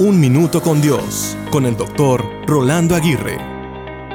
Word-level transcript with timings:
Un 0.00 0.20
Minuto 0.20 0.62
con 0.62 0.80
Dios, 0.80 1.36
con 1.50 1.66
el 1.66 1.76
doctor 1.76 2.24
Rolando 2.46 2.94
Aguirre. 2.94 3.36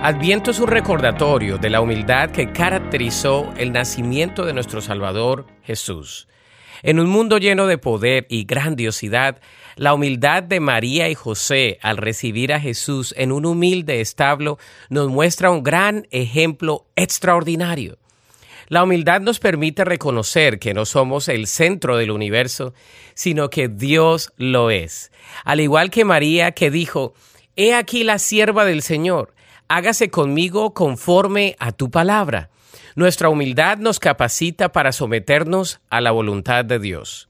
Adviento 0.02 0.52
es 0.52 0.60
un 0.62 0.70
recordatorio 0.70 1.58
de 1.58 1.70
la 1.70 1.82
humildad 1.82 2.32
que 2.32 2.54
caracterizó 2.54 3.52
el 3.58 3.74
nacimiento 3.74 4.46
de 4.46 4.54
nuestro 4.54 4.80
Salvador 4.80 5.46
Jesús. 5.62 6.30
En 6.84 7.02
un 7.02 7.10
mundo 7.10 7.38
lleno 7.38 7.68
de 7.68 7.78
poder 7.78 8.26
y 8.30 8.46
grandiosidad, 8.46 9.42
la 9.76 9.94
humildad 9.94 10.42
de 10.42 10.62
María 10.62 11.10
y 11.10 11.16
José 11.16 11.80
al 11.82 11.98
recibir 11.98 12.54
a 12.54 12.62
Jesús 12.62 13.14
en 13.18 13.34
un 13.34 13.46
humilde 13.46 14.00
establo 14.00 14.60
nos 14.90 15.10
muestra 15.10 15.52
un 15.52 15.64
gran 15.64 16.08
ejemplo 16.12 16.86
extraordinario. 16.96 17.98
La 18.68 18.84
humildad 18.84 19.22
nos 19.22 19.40
permite 19.40 19.84
reconocer 19.86 20.60
que 20.60 20.74
no 20.74 20.86
somos 20.86 21.28
el 21.28 21.48
centro 21.48 21.98
del 21.98 22.12
universo, 22.12 22.74
sino 23.14 23.50
que 23.50 23.68
Dios 23.68 24.32
lo 24.38 24.70
es. 24.70 25.12
Al 25.44 25.60
igual 25.60 25.90
que 25.90 26.06
María 26.06 26.52
que 26.52 26.72
dijo, 26.72 27.14
He 27.56 27.74
aquí 27.74 28.04
la 28.04 28.20
sierva 28.20 28.66
del 28.66 28.82
Señor, 28.82 29.36
hágase 29.68 30.10
conmigo 30.10 30.74
conforme 30.74 31.56
a 31.60 31.72
tu 31.72 31.92
palabra. 31.92 32.50
Nuestra 32.96 33.30
humildad 33.30 33.78
nos 33.78 34.00
capacita 34.00 34.72
para 34.72 34.92
someternos 34.92 35.82
a 35.90 36.02
la 36.02 36.12
voluntad 36.12 36.66
de 36.66 36.80
Dios. 36.80 37.30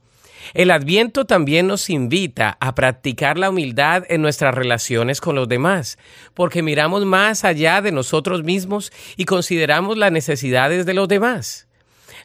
El 0.53 0.71
adviento 0.71 1.25
también 1.25 1.67
nos 1.67 1.89
invita 1.89 2.57
a 2.59 2.75
practicar 2.75 3.37
la 3.37 3.49
humildad 3.49 4.03
en 4.09 4.21
nuestras 4.21 4.53
relaciones 4.53 5.21
con 5.21 5.35
los 5.35 5.47
demás, 5.47 5.97
porque 6.33 6.61
miramos 6.61 7.05
más 7.05 7.43
allá 7.43 7.81
de 7.81 7.91
nosotros 7.91 8.43
mismos 8.43 8.91
y 9.17 9.25
consideramos 9.25 9.97
las 9.97 10.11
necesidades 10.11 10.85
de 10.85 10.93
los 10.93 11.07
demás. 11.07 11.67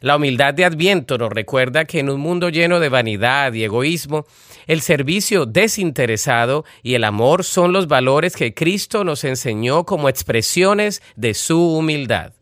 La 0.01 0.15
humildad 0.15 0.53
de 0.53 0.63
Adviento 0.63 1.17
nos 1.17 1.29
recuerda 1.29 1.83
que 1.85 1.99
en 1.99 2.09
un 2.09 2.21
mundo 2.21 2.49
lleno 2.49 2.79
de 2.79 2.87
vanidad 2.87 3.51
y 3.53 3.63
egoísmo, 3.65 4.25
el 4.65 4.81
servicio 4.81 5.45
desinteresado 5.45 6.63
y 6.83 6.93
el 6.93 7.03
amor 7.03 7.43
son 7.43 7.73
los 7.73 7.87
valores 7.87 8.35
que 8.35 8.53
Cristo 8.53 9.03
nos 9.03 9.23
enseñó 9.23 9.85
como 9.85 10.07
expresiones 10.07 11.01
de 11.15 11.33
su 11.33 11.75
humildad. 11.75 12.33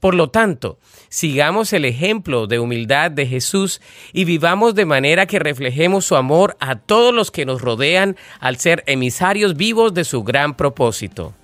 Por 0.00 0.14
lo 0.14 0.30
tanto, 0.30 0.78
sigamos 1.10 1.74
el 1.74 1.84
ejemplo 1.84 2.46
de 2.46 2.58
humildad 2.58 3.10
de 3.10 3.26
Jesús 3.26 3.82
y 4.14 4.24
vivamos 4.24 4.74
de 4.74 4.86
manera 4.86 5.26
que 5.26 5.38
reflejemos 5.38 6.06
su 6.06 6.16
amor 6.16 6.56
a 6.58 6.76
todos 6.76 7.14
los 7.14 7.30
que 7.30 7.44
nos 7.44 7.60
rodean 7.60 8.16
al 8.40 8.56
ser 8.56 8.82
emisarios 8.86 9.56
vivos 9.56 9.92
de 9.92 10.04
su 10.04 10.24
gran 10.24 10.56
propósito. 10.56 11.34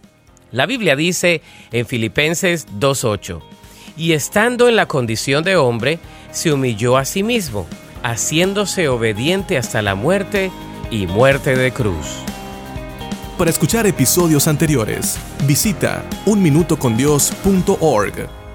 La 0.53 0.65
Biblia 0.65 0.97
dice 0.97 1.43
en 1.71 1.87
Filipenses 1.87 2.67
2.8, 2.79 3.43
y 3.99 4.13
estando 4.13 4.69
en 4.69 4.77
la 4.77 4.87
condición 4.87 5.45
de 5.45 5.57
hombre, 5.57 5.99
se 6.31 6.53
humilló 6.53 6.97
a 6.97 7.05
sí 7.05 7.23
mismo, 7.23 7.67
haciéndose 8.03 8.89
obediente 8.89 9.59
hasta 9.59 9.83
la 9.83 9.95
muerte 9.95 10.51
y 10.91 11.07
muerte 11.07 11.57
de 11.57 11.73
cruz. 11.73 12.07
Para 13.37 13.51
escuchar 13.51 13.87
episodios 13.87 14.49
anteriores, 14.49 15.19
visita 15.47 16.03
unminutocondios.org. 16.25 18.46